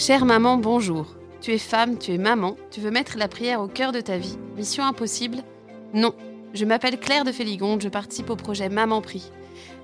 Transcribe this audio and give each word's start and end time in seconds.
Chère 0.00 0.24
maman, 0.24 0.56
bonjour. 0.56 1.14
Tu 1.42 1.52
es 1.52 1.58
femme, 1.58 1.98
tu 1.98 2.14
es 2.14 2.16
maman, 2.16 2.56
tu 2.70 2.80
veux 2.80 2.90
mettre 2.90 3.18
la 3.18 3.28
prière 3.28 3.60
au 3.60 3.68
cœur 3.68 3.92
de 3.92 4.00
ta 4.00 4.16
vie. 4.16 4.38
Mission 4.56 4.82
impossible 4.82 5.42
Non. 5.92 6.14
Je 6.54 6.64
m'appelle 6.64 6.98
Claire 6.98 7.24
de 7.24 7.32
Féligonde, 7.32 7.82
je 7.82 7.90
participe 7.90 8.30
au 8.30 8.34
projet 8.34 8.70
Maman 8.70 9.02
Prie. 9.02 9.30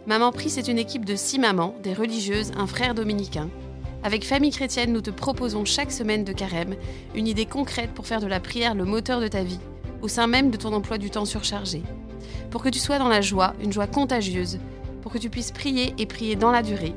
Maman 0.06 0.32
Prie, 0.32 0.48
c'est 0.48 0.68
une 0.68 0.78
équipe 0.78 1.04
de 1.04 1.16
six 1.16 1.38
mamans, 1.38 1.74
des 1.82 1.92
religieuses, 1.92 2.52
un 2.56 2.66
frère 2.66 2.94
dominicain. 2.94 3.50
Avec 4.02 4.24
Famille 4.24 4.52
Chrétienne, 4.52 4.94
nous 4.94 5.02
te 5.02 5.10
proposons 5.10 5.66
chaque 5.66 5.92
semaine 5.92 6.24
de 6.24 6.32
carême 6.32 6.76
une 7.14 7.28
idée 7.28 7.44
concrète 7.44 7.92
pour 7.92 8.06
faire 8.06 8.22
de 8.22 8.26
la 8.26 8.40
prière 8.40 8.74
le 8.74 8.86
moteur 8.86 9.20
de 9.20 9.28
ta 9.28 9.42
vie, 9.42 9.60
au 10.00 10.08
sein 10.08 10.28
même 10.28 10.50
de 10.50 10.56
ton 10.56 10.72
emploi 10.72 10.96
du 10.96 11.10
temps 11.10 11.26
surchargé. 11.26 11.82
Pour 12.50 12.62
que 12.62 12.70
tu 12.70 12.78
sois 12.78 12.98
dans 12.98 13.08
la 13.08 13.20
joie, 13.20 13.52
une 13.62 13.70
joie 13.72 13.86
contagieuse, 13.86 14.60
pour 15.02 15.12
que 15.12 15.18
tu 15.18 15.28
puisses 15.28 15.52
prier 15.52 15.92
et 15.98 16.06
prier 16.06 16.36
dans 16.36 16.52
la 16.52 16.62
durée. 16.62 16.94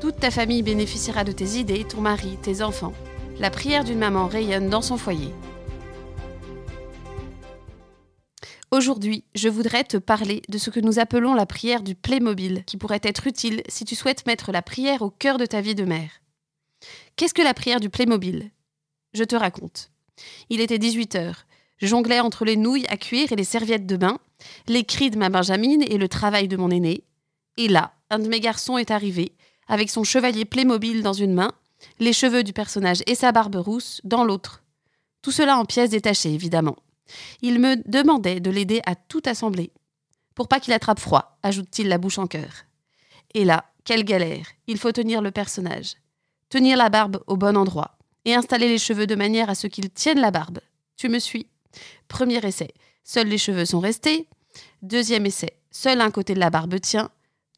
Toute 0.00 0.18
ta 0.18 0.30
famille 0.30 0.62
bénéficiera 0.62 1.24
de 1.24 1.32
tes 1.32 1.58
idées, 1.58 1.84
ton 1.84 2.00
mari, 2.00 2.38
tes 2.40 2.62
enfants. 2.62 2.94
La 3.38 3.50
prière 3.50 3.84
d'une 3.84 3.98
maman 3.98 4.28
rayonne 4.28 4.70
dans 4.70 4.80
son 4.80 4.96
foyer. 4.96 5.34
Aujourd'hui, 8.70 9.24
je 9.34 9.50
voudrais 9.50 9.84
te 9.84 9.98
parler 9.98 10.40
de 10.48 10.56
ce 10.56 10.70
que 10.70 10.80
nous 10.80 10.98
appelons 10.98 11.34
la 11.34 11.44
prière 11.44 11.82
du 11.82 11.94
Playmobil, 11.94 12.64
qui 12.64 12.78
pourrait 12.78 13.00
être 13.02 13.26
utile 13.26 13.62
si 13.68 13.84
tu 13.84 13.94
souhaites 13.94 14.24
mettre 14.26 14.52
la 14.52 14.62
prière 14.62 15.02
au 15.02 15.10
cœur 15.10 15.36
de 15.36 15.44
ta 15.44 15.60
vie 15.60 15.74
de 15.74 15.84
mère. 15.84 16.22
Qu'est-ce 17.16 17.34
que 17.34 17.42
la 17.42 17.52
prière 17.52 17.80
du 17.80 17.90
Playmobil? 17.90 18.50
Je 19.12 19.24
te 19.24 19.36
raconte. 19.36 19.90
Il 20.48 20.62
était 20.62 20.78
18 20.78 21.14
heures. 21.16 21.44
Je 21.76 21.86
jonglais 21.86 22.20
entre 22.20 22.46
les 22.46 22.56
nouilles 22.56 22.86
à 22.88 22.96
cuire 22.96 23.32
et 23.32 23.36
les 23.36 23.44
serviettes 23.44 23.86
de 23.86 23.98
bain, 23.98 24.18
les 24.66 24.84
cris 24.84 25.10
de 25.10 25.18
ma 25.18 25.28
Benjamine 25.28 25.82
et 25.82 25.98
le 25.98 26.08
travail 26.08 26.48
de 26.48 26.56
mon 26.56 26.70
aîné. 26.70 27.04
Et 27.58 27.68
là, 27.68 27.92
un 28.08 28.18
de 28.18 28.28
mes 28.28 28.40
garçons 28.40 28.78
est 28.78 28.90
arrivé, 28.90 29.32
avec 29.70 29.88
son 29.88 30.04
chevalier 30.04 30.44
Playmobil 30.44 31.02
dans 31.02 31.12
une 31.12 31.32
main, 31.32 31.52
les 32.00 32.12
cheveux 32.12 32.42
du 32.42 32.52
personnage 32.52 33.02
et 33.06 33.14
sa 33.14 33.30
barbe 33.30 33.54
rousse 33.54 34.00
dans 34.04 34.24
l'autre. 34.24 34.62
Tout 35.22 35.30
cela 35.30 35.56
en 35.56 35.64
pièces 35.64 35.90
détachées, 35.90 36.34
évidemment. 36.34 36.76
Il 37.40 37.60
me 37.60 37.76
demandait 37.88 38.40
de 38.40 38.50
l'aider 38.50 38.82
à 38.84 38.96
tout 38.96 39.22
assembler. 39.26 39.72
Pour 40.34 40.48
pas 40.48 40.58
qu'il 40.58 40.72
attrape 40.72 40.98
froid, 40.98 41.38
ajoute-t-il 41.42 41.88
la 41.88 41.98
bouche 41.98 42.18
en 42.18 42.26
cœur. 42.26 42.64
Et 43.32 43.44
là, 43.44 43.64
quelle 43.84 44.04
galère 44.04 44.46
Il 44.66 44.76
faut 44.76 44.92
tenir 44.92 45.22
le 45.22 45.30
personnage, 45.30 45.94
tenir 46.48 46.76
la 46.76 46.88
barbe 46.88 47.22
au 47.28 47.36
bon 47.36 47.56
endroit, 47.56 47.96
et 48.24 48.34
installer 48.34 48.68
les 48.68 48.78
cheveux 48.78 49.06
de 49.06 49.14
manière 49.14 49.50
à 49.50 49.54
ce 49.54 49.68
qu'ils 49.68 49.90
tiennent 49.90 50.20
la 50.20 50.32
barbe. 50.32 50.58
Tu 50.96 51.08
me 51.08 51.20
suis 51.20 51.46
Premier 52.08 52.44
essai, 52.44 52.74
seuls 53.04 53.28
les 53.28 53.38
cheveux 53.38 53.64
sont 53.64 53.80
restés. 53.80 54.28
Deuxième 54.82 55.26
essai, 55.26 55.58
seul 55.70 56.00
un 56.00 56.10
côté 56.10 56.34
de 56.34 56.40
la 56.40 56.50
barbe 56.50 56.80
tient. 56.80 57.10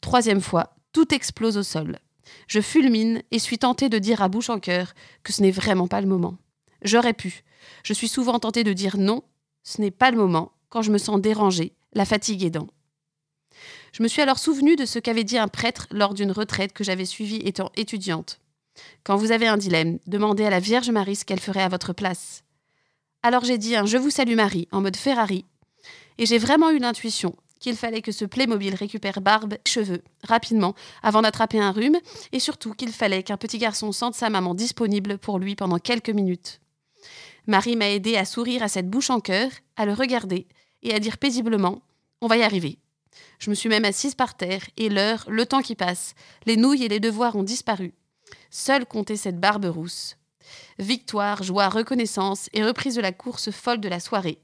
Troisième 0.03 0.43
fois, 0.43 0.75
tout 0.93 1.15
explose 1.15 1.57
au 1.57 1.63
sol. 1.63 1.99
Je 2.47 2.61
fulmine 2.61 3.23
et 3.31 3.39
suis 3.39 3.59
tentée 3.59 3.89
de 3.89 3.99
dire 3.99 4.23
à 4.23 4.29
bouche 4.29 4.51
en 4.51 4.61
cœur 4.61 4.95
que 5.23 5.33
ce 5.33 5.43
n'est 5.43 5.51
vraiment 5.51 5.89
pas 5.89 6.01
le 6.01 6.07
moment. 6.07 6.37
J'aurais 6.83 7.13
pu. 7.13 7.43
Je 7.85 7.93
suis 7.93 8.09
souvent 8.09 8.39
tentée 8.39 8.65
de 8.65 8.73
dire 8.73 8.97
non, 8.99 9.23
ce 9.63 9.81
n'est 9.81 9.91
pas 9.91 10.11
le 10.11 10.17
moment, 10.17 10.53
quand 10.69 10.83
je 10.83 10.91
me 10.91 10.99
sens 10.99 11.21
dérangée, 11.21 11.73
la 11.93 12.05
fatigue 12.05 12.45
aidant. 12.45 12.69
Je 13.93 14.03
me 14.03 14.09
suis 14.09 14.23
alors 14.23 14.39
souvenue 14.39 14.77
de 14.77 14.87
ce 14.87 14.99
qu'avait 14.99 15.25
dit 15.25 15.39
un 15.39 15.49
prêtre 15.49 15.87
lors 15.91 16.15
d'une 16.15 16.33
retraite 16.33 16.73
que 16.73 16.85
j'avais 16.85 17.05
suivie 17.05 17.43
étant 17.45 17.71
étudiante. 17.77 18.41
Quand 19.05 19.17
vous 19.17 19.33
avez 19.33 19.47
un 19.47 19.59
dilemme, 19.59 19.99
demandez 20.07 20.45
à 20.45 20.51
la 20.51 20.61
Vierge 20.61 20.91
Marie 20.91 21.17
ce 21.17 21.25
qu'elle 21.25 21.41
ferait 21.41 21.63
à 21.63 21.69
votre 21.69 21.93
place. 21.93 22.43
Alors 23.23 23.45
j'ai 23.45 23.59
dit 23.59 23.77
un 23.77 23.85
Je 23.85 23.99
vous 23.99 24.11
salue 24.11 24.35
Marie 24.35 24.67
en 24.73 24.81
mode 24.81 24.97
Ferrari, 24.97 25.45
et 26.19 26.27
j'ai 26.27 26.39
vraiment 26.39 26.71
eu 26.71 26.79
l'intuition 26.79 27.37
qu'il 27.63 27.77
fallait 27.77 28.03
que 28.03 28.13
ce 28.13 28.27
Playmobil 28.27 28.75
récupère 28.75 29.21
barbe 29.23 29.55
et 29.55 29.69
cheveux 29.69 30.03
rapidement 30.25 30.75
avant 31.03 31.23
d'attraper 31.23 31.61
un 31.61 31.71
rhume, 31.71 31.99
et 32.33 32.41
surtout 32.41 32.75
qu'il 32.75 32.91
fallait 32.91 33.23
qu'un 33.23 33.37
petit 33.39 33.59
garçon 33.59 33.93
sente 33.93 34.15
sa 34.15 34.29
maman 34.29 34.55
disponible 34.55 35.17
pour 35.17 35.39
lui 35.39 35.55
pendant 35.55 35.79
quelques 35.79 36.11
minutes. 36.11 36.61
Marie 37.47 37.77
m'a 37.77 37.89
aidé 37.89 38.17
à 38.17 38.25
sourire 38.25 38.63
à 38.63 38.69
cette 38.69 38.91
bouche 38.91 39.11
en 39.11 39.21
cœur, 39.21 39.51
à 39.77 39.87
le 39.87 39.95
regarder 39.95 40.47
et 40.83 40.93
à 40.93 40.99
dire 40.99 41.19
paisiblement 41.19 41.81
On 42.21 42.27
va 42.27 42.37
y 42.37 42.43
arriver. 42.43 42.79
Je 43.39 43.51
me 43.51 43.55
suis 43.55 43.69
même 43.69 43.85
assise 43.85 44.15
par 44.15 44.37
terre, 44.37 44.63
et 44.77 44.89
l'heure, 44.89 45.25
le 45.29 45.47
temps 45.47 45.63
qui 45.63 45.75
passe, 45.75 46.15
les 46.47 46.57
nouilles 46.57 46.85
et 46.85 46.89
les 46.89 47.01
devoirs 47.01 47.37
ont 47.37 47.43
disparu. 47.43 47.95
Seule 48.51 48.87
comptait 48.87 49.17
cette 49.17 49.41
barbe 49.41 49.67
rousse. 49.67 50.17
Victoire, 50.79 51.43
joie, 51.43 51.69
reconnaissance 51.69 52.49
et 52.53 52.65
reprise 52.65 52.97
de 52.97 53.01
la 53.01 53.13
course 53.13 53.51
folle 53.51 53.81
de 53.81 53.89
la 53.89 54.01
soirée. 54.01 54.39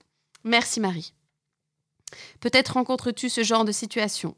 Merci 0.44 0.80
Marie. 0.80 1.12
Peut-être 2.40 2.74
rencontres-tu 2.74 3.28
ce 3.28 3.42
genre 3.42 3.64
de 3.64 3.72
situation. 3.72 4.36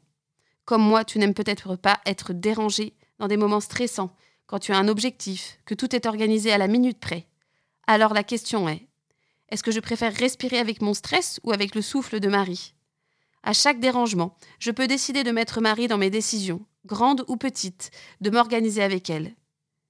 Comme 0.65 0.81
moi, 0.81 1.03
tu 1.03 1.19
n'aimes 1.19 1.33
peut-être 1.33 1.75
pas 1.75 1.99
être 2.05 2.33
dérangé 2.33 2.95
dans 3.19 3.27
des 3.27 3.37
moments 3.37 3.59
stressants, 3.59 4.15
quand 4.47 4.59
tu 4.59 4.73
as 4.73 4.77
un 4.77 4.87
objectif, 4.87 5.59
que 5.65 5.73
tout 5.73 5.95
est 5.95 6.05
organisé 6.05 6.51
à 6.51 6.57
la 6.57 6.67
minute 6.67 6.99
près. 6.99 7.27
Alors 7.87 8.13
la 8.13 8.23
question 8.23 8.67
est, 8.67 8.87
est-ce 9.49 9.63
que 9.63 9.71
je 9.71 9.79
préfère 9.79 10.13
respirer 10.13 10.59
avec 10.59 10.81
mon 10.81 10.93
stress 10.93 11.39
ou 11.43 11.51
avec 11.51 11.75
le 11.75 11.81
souffle 11.81 12.19
de 12.19 12.27
Marie? 12.27 12.73
À 13.43 13.53
chaque 13.53 13.79
dérangement, 13.79 14.37
je 14.59 14.71
peux 14.71 14.87
décider 14.87 15.23
de 15.23 15.31
mettre 15.31 15.61
Marie 15.61 15.87
dans 15.87 15.97
mes 15.97 16.09
décisions, 16.09 16.65
grandes 16.85 17.25
ou 17.27 17.37
petites, 17.37 17.91
de 18.21 18.29
m'organiser 18.29 18.83
avec 18.83 19.09
elle. 19.09 19.35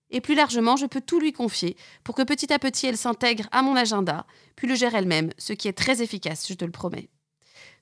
Et 0.10 0.22
plus 0.22 0.36
largement, 0.36 0.76
je 0.76 0.86
peux 0.86 1.02
tout 1.02 1.20
lui 1.20 1.32
confier 1.32 1.78
pour 2.04 2.16
que 2.16 2.22
petit 2.22 2.52
à 2.52 2.60
petit 2.60 2.88
elle 2.88 2.98
s'intègre 2.98 3.48
à 3.52 3.62
mon 3.62 3.76
agenda, 3.76 4.26
puis 4.56 4.68
le 4.68 4.76
gère 4.76 4.96
elle-même, 4.96 5.32
ce 5.38 5.54
qui 5.54 5.68
est 5.68 5.78
très 5.78 6.02
efficace, 6.02 6.48
je 6.48 6.54
te 6.54 6.66
le 6.66 6.72
promets. 6.72 7.10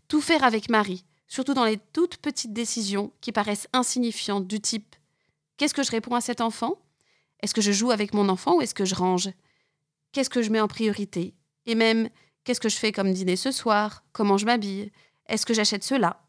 Tout 0.10 0.22
faire 0.22 0.44
avec 0.44 0.70
Marie, 0.70 1.06
surtout 1.28 1.54
dans 1.54 1.66
les 1.66 1.78
toutes 1.78 2.18
petites 2.18 2.52
décisions 2.52 3.14
qui 3.22 3.32
paraissent 3.32 3.68
insignifiantes 3.74 4.48
du 4.48 4.60
type 4.60 4.96
Qu'est-ce 5.58 5.74
que 5.74 5.84
je 5.84 5.92
réponds 5.92 6.16
à 6.16 6.22
cet 6.22 6.42
enfant? 6.42 6.80
Est-ce 7.42 7.54
que 7.54 7.62
je 7.62 7.72
joue 7.72 7.92
avec 7.92 8.14
mon 8.14 8.28
enfant 8.28 8.58
ou 8.58 8.62
est-ce 8.62 8.74
que 8.74 8.86
je 8.86 8.96
range? 8.96 9.30
Qu'est-ce 10.12 10.30
que 10.30 10.42
je 10.42 10.50
mets 10.50 10.62
en 10.62 10.68
priorité? 10.68 11.36
Et 11.68 11.76
même, 11.76 12.10
qu'est-ce 12.44 12.60
que 12.60 12.70
je 12.70 12.78
fais 12.78 12.92
comme 12.92 13.14
dîner 13.14 13.36
ce 13.36 13.52
soir? 13.52 14.04
Comment 14.12 14.38
je 14.38 14.46
m'habille? 14.46 14.92
Est-ce 15.28 15.46
que 15.46 15.54
j'achète 15.54 15.84
cela? 15.84 16.24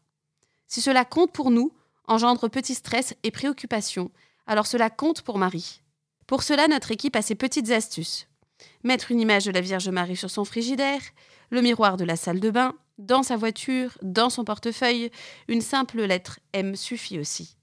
Si 0.67 0.79
cela 0.79 1.03
compte 1.03 1.31
pour 1.31 1.49
nous, 1.49 1.73
engendre 2.07 2.49
petit 2.49 2.75
stress 2.75 3.15
et 3.23 3.31
préoccupation, 3.31 4.11
alors 4.45 4.67
cela 4.67 4.91
compte 4.91 5.23
pour 5.23 5.39
Marie. 5.39 5.81
Pour 6.27 6.43
cela, 6.43 6.67
notre 6.67 6.91
équipe 6.91 7.15
a 7.15 7.23
ses 7.23 7.35
petites 7.35 7.71
astuces. 7.71 8.27
Mettre 8.83 9.11
une 9.11 9.21
image 9.21 9.45
de 9.45 9.51
la 9.51 9.61
Vierge 9.61 9.89
Marie 9.89 10.17
sur 10.17 10.29
son 10.29 10.45
frigidaire, 10.45 11.01
le 11.49 11.61
miroir 11.61 11.97
de 11.97 12.05
la 12.05 12.15
salle 12.15 12.39
de 12.39 12.51
bain, 12.51 12.75
dans 13.01 13.23
sa 13.23 13.35
voiture, 13.35 13.97
dans 14.01 14.29
son 14.29 14.43
portefeuille, 14.43 15.11
une 15.47 15.61
simple 15.61 16.01
lettre 16.01 16.39
M 16.53 16.75
suffit 16.75 17.19
aussi. 17.19 17.55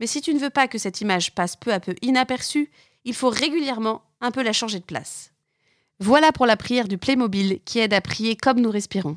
Mais 0.00 0.06
si 0.06 0.20
tu 0.20 0.34
ne 0.34 0.38
veux 0.38 0.50
pas 0.50 0.68
que 0.68 0.78
cette 0.78 1.00
image 1.00 1.34
passe 1.34 1.56
peu 1.56 1.72
à 1.72 1.80
peu 1.80 1.94
inaperçue, 2.02 2.70
il 3.04 3.14
faut 3.14 3.30
régulièrement 3.30 4.02
un 4.20 4.30
peu 4.30 4.42
la 4.42 4.52
changer 4.52 4.80
de 4.80 4.84
place. 4.84 5.32
Voilà 6.00 6.32
pour 6.32 6.46
la 6.46 6.56
prière 6.56 6.88
du 6.88 6.98
Playmobil 6.98 7.60
qui 7.64 7.78
aide 7.78 7.94
à 7.94 8.00
prier 8.00 8.36
comme 8.36 8.60
nous 8.60 8.70
respirons. 8.70 9.16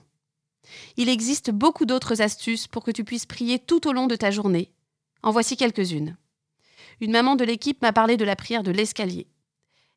Il 0.97 1.09
existe 1.09 1.51
beaucoup 1.51 1.85
d'autres 1.85 2.21
astuces 2.21 2.67
pour 2.67 2.83
que 2.83 2.91
tu 2.91 3.03
puisses 3.03 3.25
prier 3.25 3.57
tout 3.57 3.87
au 3.87 3.93
long 3.93 4.07
de 4.07 4.15
ta 4.15 4.31
journée. 4.31 4.71
En 5.23 5.31
voici 5.31 5.57
quelques-unes. 5.57 6.15
Une 7.01 7.11
maman 7.11 7.35
de 7.35 7.43
l'équipe 7.43 7.81
m'a 7.81 7.93
parlé 7.93 8.17
de 8.17 8.25
la 8.25 8.35
prière 8.35 8.63
de 8.63 8.71
l'escalier. 8.71 9.27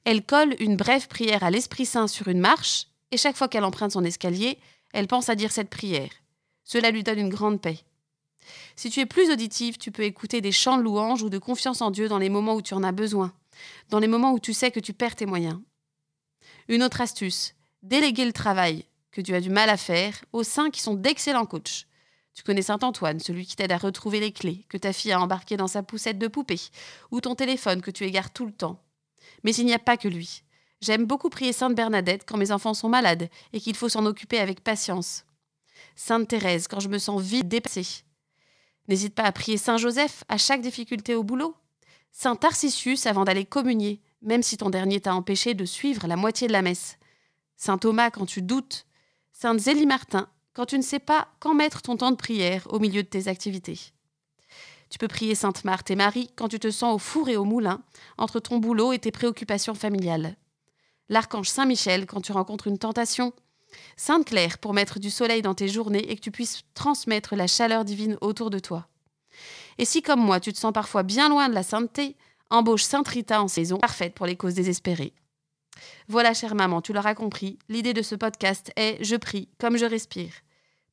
Elle 0.05 0.25
colle 0.25 0.55
une 0.61 0.77
brève 0.77 1.09
prière 1.09 1.45
à 1.45 1.51
l'Esprit 1.51 1.87
Saint 1.87 2.07
sur 2.07 2.29
une 2.29 2.41
marche, 2.41 2.87
et 3.11 3.17
chaque 3.17 3.37
fois 3.37 3.49
qu'elle 3.49 3.65
emprunte 3.65 3.93
son 3.93 4.05
escalier, 4.05 4.59
elle 4.93 5.07
pense 5.07 5.29
à 5.29 5.35
dire 5.35 5.53
cette 5.53 5.71
prière. 5.71 6.11
Cela 6.65 6.91
lui 6.91 7.03
donne 7.03 7.19
une 7.19 7.29
grande 7.29 7.61
paix. 7.61 7.79
Si 8.77 8.91
tu 8.91 9.01
es 9.01 9.07
plus 9.07 9.31
auditive, 9.31 9.79
tu 9.79 9.91
peux 9.91 10.03
écouter 10.03 10.41
des 10.41 10.53
chants 10.53 10.79
de 10.79 10.83
louange 10.83 11.23
ou 11.23 11.29
de 11.29 11.39
confiance 11.39 11.83
en 11.83 11.91
Dieu 11.91 12.09
dans 12.09 12.19
les 12.19 12.29
moments 12.29 12.55
où 12.55 12.63
tu 12.63 12.75
en 12.75 12.83
as 12.83 12.93
besoin, 12.93 13.33
dans 13.91 13.99
les 13.99 14.09
moments 14.09 14.33
où 14.33 14.41
tu 14.41 14.53
sais 14.53 14.71
que 14.71 14.81
tu 14.81 14.93
perds 14.93 15.17
tes 15.17 15.27
moyens. 15.27 15.61
Une 16.69 16.83
autre 16.83 17.01
astuce, 17.01 17.55
déléguer 17.83 18.25
le 18.25 18.33
travail 18.33 18.85
que 19.13 19.21
tu 19.21 19.35
as 19.35 19.41
du 19.41 19.51
mal 19.51 19.69
à 19.71 19.77
faire 19.77 20.25
aux 20.33 20.45
saints 20.45 20.71
qui 20.71 20.81
sont 20.81 20.95
d'excellents 20.95 21.47
coachs. 21.47 21.87
Tu 22.35 22.43
connais 22.45 22.63
Saint-Antoine, 22.63 23.21
celui 23.21 23.45
qui 23.45 23.57
t'aide 23.57 23.73
à 23.73 23.79
retrouver 23.79 24.21
les 24.21 24.33
clés 24.33 24.65
que 24.69 24.79
ta 24.79 24.93
fille 24.93 25.13
a 25.13 25.21
embarquées 25.21 25.57
dans 25.57 25.67
sa 25.67 25.83
poussette 25.83 26.19
de 26.19 26.29
poupée, 26.29 26.61
ou 27.11 27.21
ton 27.21 27.35
téléphone 27.35 27.83
que 27.83 27.91
tu 27.91 28.05
égares 28.05 28.33
tout 28.33 28.47
le 28.47 28.53
temps. 28.53 28.81
Mais 29.43 29.55
il 29.55 29.67
n'y 29.67 29.75
a 29.75 29.79
pas 29.79 29.97
que 29.97 30.09
lui. 30.09 30.43
J'aime 30.81 31.05
beaucoup 31.05 31.29
prier 31.29 31.53
Sainte 31.53 31.75
Bernadette 31.75 32.25
quand 32.27 32.39
mes 32.39 32.53
enfants 32.53 32.73
sont 32.73 32.89
malades 32.89 33.29
et 33.53 33.61
qu'il 33.61 33.77
faut 33.77 33.91
s'en 33.91 34.07
occuper 34.07 34.39
avec 34.39 34.65
patience. 34.65 35.27
Sainte 35.95 36.29
Thérèse 36.29 36.69
quand 36.69 36.81
je 36.81 36.89
me 36.89 36.99
sens 36.99 37.21
vide 37.21 37.49
dépassée. 37.49 38.05
N'hésite 38.89 39.15
pas 39.15 39.25
à 39.25 39.33
prier 39.33 39.59
Saint 39.59 39.77
Joseph 39.77 40.25
à 40.29 40.39
chaque 40.39 40.63
difficulté 40.63 41.15
au 41.15 41.23
boulot. 41.23 41.55
Saint 42.13 42.35
Tarcisius 42.35 43.05
avant 43.05 43.25
d'aller 43.25 43.45
communier, 43.45 44.01
même 44.23 44.43
si 44.43 44.57
ton 44.57 44.71
dernier 44.71 45.01
t'a 45.01 45.15
empêché 45.15 45.53
de 45.53 45.67
suivre 45.67 46.07
la 46.07 46.17
moitié 46.17 46.49
de 46.49 46.53
la 46.53 46.63
messe. 46.63 46.97
Saint 47.57 47.77
Thomas 47.77 48.11
quand 48.11 48.27
tu 48.27 48.41
doutes. 48.41 48.87
Sainte 49.33 49.61
Zélie 49.61 49.87
Martin 49.87 50.29
quand 50.55 50.65
tu 50.65 50.79
ne 50.79 50.83
sais 50.83 50.99
pas 50.99 51.29
quand 51.41 51.55
mettre 51.55 51.83
ton 51.83 51.99
temps 51.99 52.11
de 52.11 52.17
prière 52.17 52.67
au 52.71 52.79
milieu 52.79 53.03
de 53.03 53.09
tes 53.09 53.29
activités. 53.29 53.79
Tu 54.89 54.99
peux 54.99 55.09
prier 55.09 55.35
Sainte 55.35 55.63
Marthe 55.65 55.91
et 55.91 55.97
Marie 55.97 56.31
quand 56.37 56.49
tu 56.49 56.59
te 56.59 56.71
sens 56.71 56.95
au 56.95 56.99
four 56.99 57.29
et 57.29 57.37
au 57.37 57.45
moulin, 57.45 57.83
entre 58.17 58.41
ton 58.41 58.59
boulot 58.59 58.93
et 58.95 58.99
tes 58.99 59.13
préoccupations 59.13 59.75
familiales 59.75 60.37
l'archange 61.11 61.51
Saint-Michel 61.51 62.07
quand 62.07 62.23
tu 62.23 62.33
rencontres 62.33 62.69
une 62.69 62.79
tentation, 62.79 63.35
Sainte 63.97 64.27
Claire 64.27 64.59
pour 64.59 64.73
mettre 64.73 64.99
du 64.99 65.11
soleil 65.11 65.43
dans 65.43 65.55
tes 65.55 65.69
journées 65.69 66.11
et 66.11 66.17
que 66.17 66.21
tu 66.23 66.31
puisses 66.31 66.63
transmettre 66.73 67.37
la 67.37 67.47
chaleur 67.47 67.85
divine 67.85 68.17
autour 68.23 68.49
de 68.49 68.59
toi. 68.59 68.89
Et 69.77 69.85
si, 69.85 70.03
comme 70.03 70.21
moi, 70.21 70.41
tu 70.41 70.53
te 70.53 70.59
sens 70.59 70.73
parfois 70.73 71.03
bien 71.03 71.29
loin 71.29 71.49
de 71.49 71.55
la 71.55 71.63
sainteté, 71.63 72.17
embauche 72.49 72.85
Saint-Rita 72.85 73.43
en 73.43 73.49
saison, 73.49 73.79
parfaite 73.79 74.15
pour 74.15 74.27
les 74.27 74.37
causes 74.37 74.55
désespérées. 74.55 75.13
Voilà, 76.09 76.35
chère 76.35 76.55
maman, 76.55 76.81
tu 76.83 76.93
l'auras 76.93 77.15
compris, 77.15 77.59
l'idée 77.69 77.95
de 77.95 78.03
ce 78.03 78.15
podcast 78.15 78.73
est 78.77 79.03
je 79.03 79.17
prie 79.17 79.49
comme 79.59 79.77
je 79.77 79.87
respire. 79.87 80.33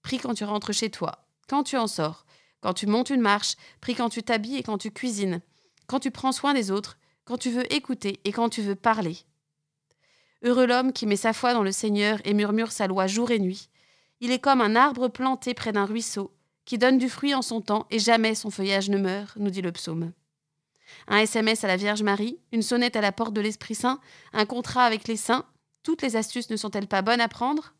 Prie 0.01 0.19
quand 0.19 0.33
tu 0.33 0.43
rentres 0.43 0.73
chez 0.73 0.89
toi, 0.89 1.25
quand 1.49 1.63
tu 1.63 1.77
en 1.77 1.87
sors, 1.87 2.25
quand 2.61 2.73
tu 2.73 2.87
montes 2.87 3.09
une 3.09 3.21
marche, 3.21 3.55
prie 3.81 3.95
quand 3.95 4.09
tu 4.09 4.23
t'habilles 4.23 4.57
et 4.57 4.63
quand 4.63 4.77
tu 4.77 4.91
cuisines, 4.91 5.41
quand 5.87 5.99
tu 5.99 6.11
prends 6.11 6.31
soin 6.31 6.53
des 6.53 6.71
autres, 6.71 6.97
quand 7.25 7.37
tu 7.37 7.49
veux 7.49 7.71
écouter 7.73 8.19
et 8.23 8.31
quand 8.31 8.49
tu 8.49 8.61
veux 8.61 8.75
parler. 8.75 9.17
Heureux 10.43 10.67
l'homme 10.67 10.93
qui 10.93 11.07
met 11.07 11.15
sa 11.15 11.33
foi 11.33 11.53
dans 11.53 11.63
le 11.63 11.71
Seigneur 11.71 12.19
et 12.23 12.33
murmure 12.33 12.71
sa 12.71 12.87
loi 12.87 13.07
jour 13.07 13.31
et 13.31 13.39
nuit. 13.39 13.69
Il 14.19 14.31
est 14.31 14.39
comme 14.39 14.61
un 14.61 14.75
arbre 14.75 15.07
planté 15.07 15.53
près 15.53 15.71
d'un 15.71 15.85
ruisseau, 15.85 16.31
qui 16.65 16.77
donne 16.77 16.97
du 16.97 17.09
fruit 17.09 17.33
en 17.33 17.41
son 17.41 17.61
temps 17.61 17.87
et 17.89 17.99
jamais 17.99 18.35
son 18.35 18.51
feuillage 18.51 18.89
ne 18.89 18.97
meurt, 18.97 19.35
nous 19.37 19.49
dit 19.49 19.61
le 19.61 19.71
psaume. 19.71 20.11
Un 21.07 21.17
SMS 21.17 21.63
à 21.63 21.67
la 21.67 21.75
Vierge 21.75 22.03
Marie, 22.03 22.37
une 22.51 22.61
sonnette 22.61 22.95
à 22.95 23.01
la 23.01 23.11
porte 23.11 23.33
de 23.33 23.41
l'Esprit 23.41 23.75
Saint, 23.75 23.99
un 24.33 24.45
contrat 24.45 24.83
avec 24.83 25.07
les 25.07 25.17
saints, 25.17 25.45
toutes 25.83 26.01
les 26.01 26.15
astuces 26.15 26.49
ne 26.49 26.57
sont-elles 26.57 26.87
pas 26.87 27.01
bonnes 27.01 27.21
à 27.21 27.27
prendre? 27.27 27.73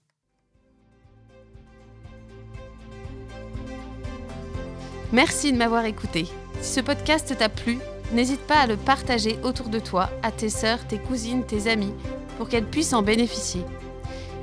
Merci 5.11 5.51
de 5.51 5.57
m'avoir 5.57 5.85
écouté. 5.85 6.25
Si 6.61 6.73
ce 6.73 6.81
podcast 6.81 7.37
t'a 7.37 7.49
plu, 7.49 7.77
n'hésite 8.11 8.41
pas 8.41 8.61
à 8.61 8.67
le 8.67 8.77
partager 8.77 9.37
autour 9.43 9.69
de 9.69 9.79
toi, 9.79 10.09
à 10.23 10.31
tes 10.31 10.49
sœurs, 10.49 10.85
tes 10.87 10.97
cousines, 10.97 11.45
tes 11.45 11.69
amis, 11.69 11.93
pour 12.37 12.49
qu'elles 12.49 12.65
puissent 12.65 12.93
en 12.93 13.01
bénéficier. 13.01 13.63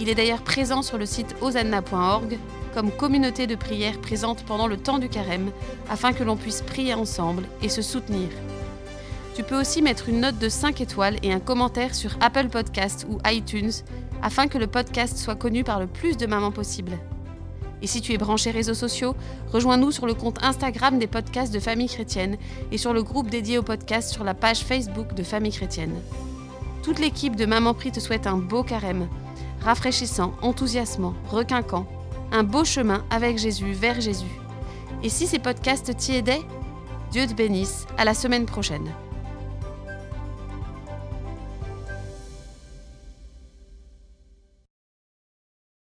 Il 0.01 0.09
est 0.09 0.15
d'ailleurs 0.15 0.43
présent 0.43 0.83
sur 0.83 0.99
le 0.99 1.07
site 1.07 1.37
osanna.org 1.41 2.39
comme 2.75 2.91
communauté 2.91 3.47
de 3.47 3.55
prière 3.55 4.01
présente 4.01 4.45
pendant 4.45 4.67
le 4.67 4.77
temps 4.77 4.99
du 4.99 5.09
carême, 5.09 5.53
afin 5.89 6.13
que 6.13 6.25
l'on 6.25 6.37
puisse 6.37 6.61
prier 6.61 6.93
ensemble 6.95 7.45
et 7.63 7.69
se 7.69 7.83
soutenir. 7.83 8.29
Tu 9.37 9.45
peux 9.45 9.59
aussi 9.59 9.81
mettre 9.81 10.09
une 10.09 10.21
note 10.21 10.39
de 10.39 10.49
5 10.49 10.81
étoiles 10.81 11.17
et 11.23 11.33
un 11.33 11.41
commentaire 11.41 11.95
sur 11.95 12.17
Apple 12.21 12.49
Podcast 12.49 13.07
ou 13.09 13.19
iTunes, 13.27 13.71
afin 14.23 14.49
que 14.49 14.59
le 14.59 14.67
podcast 14.67 15.17
soit 15.17 15.35
connu 15.37 15.65
par 15.65 15.79
le 15.79 15.87
plus 15.87 16.17
de 16.17 16.27
mamans 16.27 16.53
possible. 16.53 16.99
Et 17.83 17.87
si 17.87 18.01
tu 18.01 18.13
es 18.13 18.19
branché 18.19 18.51
réseaux 18.51 18.75
sociaux, 18.75 19.15
rejoins-nous 19.53 19.93
sur 19.93 20.07
le 20.07 20.15
compte 20.15 20.43
Instagram 20.43 20.99
des 20.99 21.07
podcasts 21.07 21.53
de 21.53 21.61
Famille 21.61 21.89
Chrétienne 21.89 22.39
et 22.73 22.79
sur 22.79 22.93
le 22.93 23.03
groupe 23.03 23.29
dédié 23.29 23.59
au 23.59 23.63
podcast 23.63 24.11
sur 24.11 24.25
la 24.25 24.35
page 24.35 24.61
Facebook 24.61 25.15
de 25.15 25.23
Famille 25.23 25.53
Chrétienne. 25.53 25.95
Toute 26.85 26.99
l'équipe 26.99 27.35
de 27.35 27.47
Maman 27.47 27.73
Prie 27.73 27.93
te 27.93 27.99
souhaite 27.99 28.27
un 28.27 28.37
beau 28.37 28.63
carême, 28.63 29.09
rafraîchissant, 29.63 30.35
enthousiasmant, 30.43 31.15
requinquant, 31.31 31.87
un 32.31 32.43
beau 32.43 32.63
chemin 32.63 33.07
avec 33.09 33.39
Jésus 33.39 33.73
vers 33.73 34.03
Jésus. 34.03 34.39
Et 35.03 35.09
si 35.09 35.27
ces 35.27 35.39
podcasts 35.39 35.97
t'y 35.97 36.17
aidaient, 36.17 36.43
Dieu 37.11 37.27
te 37.27 37.33
bénisse, 37.33 37.87
à 37.97 38.05
la 38.05 38.13
semaine 38.13 38.45
prochaine. 38.45 38.93